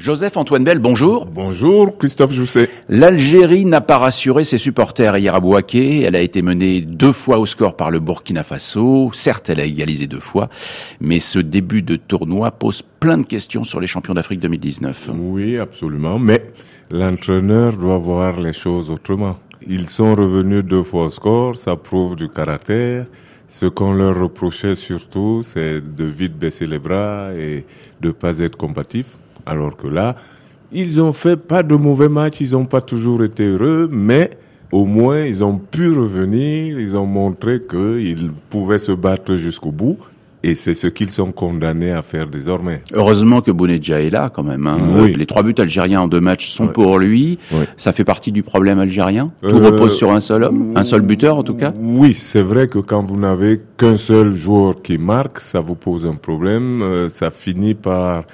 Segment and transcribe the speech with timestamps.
[0.00, 1.26] Joseph-Antoine Bell, bonjour.
[1.26, 2.70] Bonjour, Christophe Jousset.
[2.88, 6.00] L'Algérie n'a pas rassuré ses supporters hier à Bouaké.
[6.00, 9.10] Elle a été menée deux fois au score par le Burkina Faso.
[9.12, 10.48] Certes, elle a égalisé deux fois,
[11.02, 15.10] mais ce début de tournoi pose plein de questions sur les champions d'Afrique 2019.
[15.18, 16.46] Oui, absolument, mais
[16.90, 19.36] l'entraîneur doit voir les choses autrement.
[19.68, 23.04] Ils sont revenus deux fois au score, ça prouve du caractère.
[23.48, 27.66] Ce qu'on leur reprochait surtout, c'est de vite baisser les bras et
[28.00, 29.18] de pas être combatifs.
[29.46, 30.16] Alors que là,
[30.72, 34.30] ils ont fait pas de mauvais matchs, ils n'ont pas toujours été heureux, mais
[34.72, 39.98] au moins ils ont pu revenir, ils ont montré qu'ils pouvaient se battre jusqu'au bout.
[40.42, 42.82] Et c'est ce qu'ils sont condamnés à faire désormais.
[42.94, 44.66] Heureusement que Bounedja est là quand même.
[44.66, 44.78] Hein.
[44.96, 45.12] Oui.
[45.14, 47.38] Les trois buts algériens en deux matchs sont pour lui.
[47.52, 47.64] Oui.
[47.76, 49.32] Ça fait partie du problème algérien?
[49.42, 51.74] Tout Euh, repose sur un seul homme, un seul buteur en tout cas?
[51.78, 56.06] Oui, c'est vrai que quand vous n'avez qu'un seul joueur qui marque, ça vous pose
[56.06, 56.80] un problème.
[56.80, 58.24] euh, ça finit par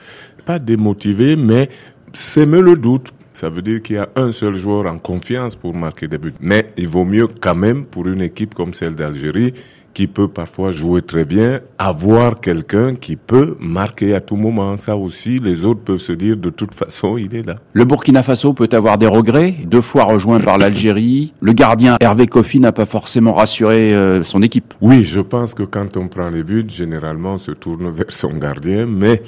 [0.46, 1.68] pas démotiver, mais
[2.14, 3.12] s'aimer le doute.
[3.32, 6.32] Ça veut dire qu'il y a un seul joueur en confiance pour marquer des buts.
[6.40, 9.52] Mais il vaut mieux quand même pour une équipe comme celle d'Algérie
[9.97, 14.77] qui peut parfois jouer très bien, avoir quelqu'un qui peut marquer à tout moment.
[14.77, 17.57] Ça aussi, les autres peuvent se dire de toute façon, il est là.
[17.73, 21.33] Le Burkina Faso peut avoir des regrets, deux fois rejoint par l'Algérie.
[21.41, 24.74] Le gardien Hervé Kofi n'a pas forcément rassuré euh, son équipe.
[24.83, 28.35] Oui, je pense que quand on prend les buts, généralement, on se tourne vers son
[28.35, 28.85] gardien.
[28.85, 29.23] Mais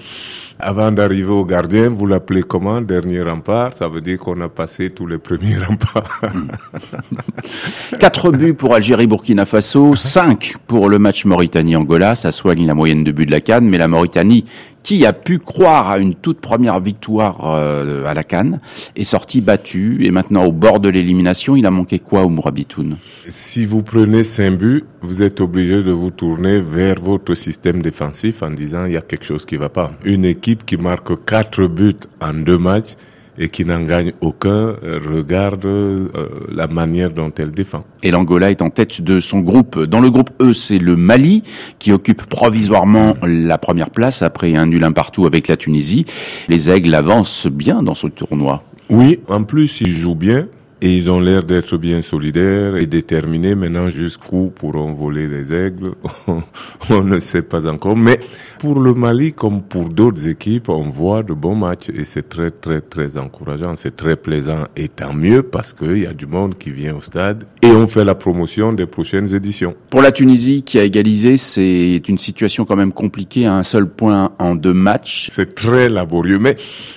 [0.61, 2.83] avant d'arriver au gardien, vous l'appelez comment?
[2.83, 3.73] Dernier rempart?
[3.73, 6.21] Ça veut dire qu'on a passé tous les premiers remparts.
[7.99, 12.15] Quatre buts pour Algérie-Burkina Faso, cinq pour le match Mauritanie-Angola.
[12.15, 14.45] Ça soigne la moyenne de buts de la Cannes, mais la Mauritanie,
[14.83, 18.61] qui a pu croire à une toute première victoire euh, à la Cannes,
[18.97, 21.57] est sortie battue et maintenant au bord de l'élimination.
[21.57, 22.97] Il a manqué quoi au Mourabitoun
[23.29, 28.43] si vous prenez cinq buts, vous êtes obligé de vous tourner vers votre système défensif
[28.43, 29.93] en disant il y a quelque chose qui va pas.
[30.05, 32.95] Une équipe qui marque quatre buts en deux matchs
[33.39, 36.09] et qui n'en gagne aucun, euh, regarde euh,
[36.53, 37.85] la manière dont elle défend.
[38.03, 39.79] Et l'Angola est en tête de son groupe.
[39.83, 41.43] Dans le groupe E, c'est le Mali
[41.79, 46.07] qui occupe provisoirement la première place après un nul un partout avec la Tunisie.
[46.49, 48.63] Les Aigles avancent bien dans ce tournoi.
[48.91, 50.49] Oui, en plus, ils jouent bien
[50.81, 53.55] et ils ont l'air d'être bien solidaires et déterminés.
[53.55, 55.93] Maintenant, jusqu'où pourront voler les aigles
[56.91, 57.97] On ne sait pas encore.
[57.97, 58.19] Mais
[58.59, 62.51] pour le Mali, comme pour d'autres équipes, on voit de bons matchs et c'est très,
[62.51, 63.75] très, très encourageant.
[63.77, 67.01] C'est très plaisant et tant mieux parce qu'il y a du monde qui vient au
[67.01, 69.75] stade et on fait la promotion des prochaines éditions.
[69.91, 73.89] Pour la Tunisie qui a égalisé, c'est une situation quand même compliquée à un seul
[73.89, 75.29] point en deux matchs.
[75.31, 76.39] C'est très laborieux.
[76.39, 76.57] Mais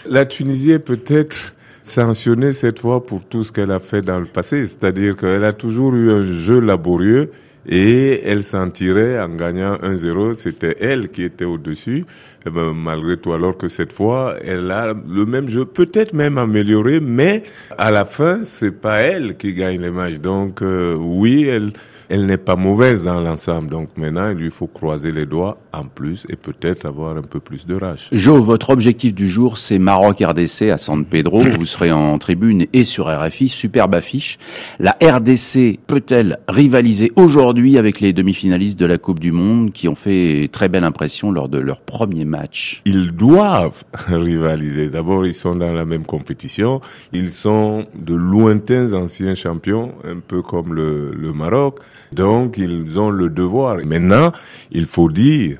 [0.09, 1.53] la Tunisie est peut-être
[1.83, 4.65] sanctionnée cette fois pour tout ce qu'elle a fait dans le passé.
[4.65, 7.31] C'est-à-dire qu'elle a toujours eu un jeu laborieux
[7.67, 10.33] et elle s'en tirait en gagnant 1-0.
[10.33, 12.05] C'était elle qui était au-dessus.
[12.45, 16.39] Eh ben, malgré tout, alors que cette fois, elle a le même jeu, peut-être même
[16.39, 17.43] amélioré, mais
[17.77, 20.17] à la fin, c'est pas elle qui gagne les matchs.
[20.17, 21.71] Donc, euh, oui, elle,
[22.11, 23.69] elle n'est pas mauvaise dans l'ensemble.
[23.69, 27.39] Donc maintenant, il lui faut croiser les doigts en plus et peut-être avoir un peu
[27.39, 28.09] plus de rage.
[28.11, 31.41] Jo, votre objectif du jour, c'est Maroc-RDC à San Pedro.
[31.57, 33.47] Vous serez en tribune et sur RFI.
[33.47, 34.39] Superbe affiche.
[34.77, 39.95] La RDC peut-elle rivaliser aujourd'hui avec les demi-finalistes de la Coupe du Monde qui ont
[39.95, 44.89] fait très belle impression lors de leur premier match Ils doivent rivaliser.
[44.89, 46.79] D'abord, ils sont dans la même compétition.
[47.11, 51.79] Ils sont de lointains anciens champions, un peu comme le, le Maroc.
[52.13, 53.77] Donc, ils ont le devoir.
[53.85, 54.31] Maintenant,
[54.71, 55.57] il faut dire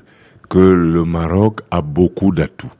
[0.48, 2.72] que le Maroc a beaucoup d'atouts.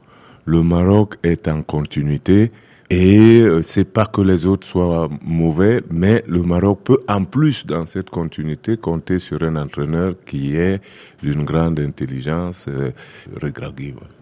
[0.45, 2.51] Le Maroc est en continuité
[2.93, 7.65] et euh, c'est pas que les autres soient mauvais, mais le Maroc peut en plus
[7.65, 10.79] dans cette continuité compter sur un entraîneur qui est
[11.23, 12.91] d'une grande intelligence euh.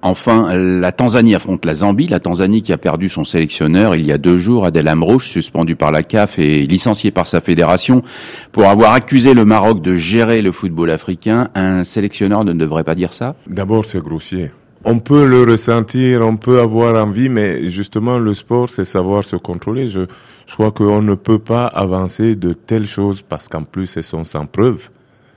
[0.02, 2.08] Enfin, la Tanzanie affronte la Zambie.
[2.08, 5.76] La Tanzanie qui a perdu son sélectionneur il y a deux jours, Adel Amrouche, suspendu
[5.76, 8.02] par la CAF et licencié par sa fédération
[8.54, 11.50] pour avoir accusé le Maroc de gérer le football africain.
[11.56, 13.36] Un sélectionneur ne devrait pas dire ça?
[13.48, 14.52] D'abord, c'est grossier.
[14.84, 19.36] On peut le ressentir, on peut avoir envie, mais justement, le sport, c'est savoir se
[19.36, 19.88] contrôler.
[19.88, 20.02] Je,
[20.48, 24.24] je crois qu'on ne peut pas avancer de telles choses parce qu'en plus, elles sont
[24.24, 24.90] sans preuve.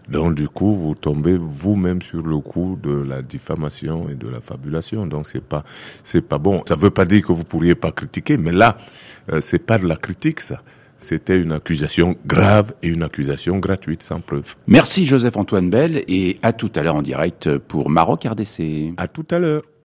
[0.09, 4.41] Donc, du coup, vous tombez vous-même sur le coup de la diffamation et de la
[4.41, 5.07] fabulation.
[5.07, 5.63] Donc, c'est pas,
[6.03, 6.63] c'est pas bon.
[6.67, 8.79] Ça veut pas dire que vous pourriez pas critiquer, mais là,
[9.31, 10.63] euh, c'est pas de la critique, ça.
[10.99, 14.55] C'était une accusation grave et une accusation gratuite, sans preuve.
[14.67, 18.95] Merci Joseph-Antoine Bell et à tout à l'heure en direct pour Maroc RDC.
[18.97, 19.63] À tout à l'heure.